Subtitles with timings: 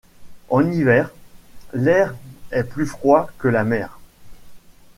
[0.49, 1.11] En hiver,
[1.73, 2.15] l'air
[2.49, 3.99] est plus froid que la mer.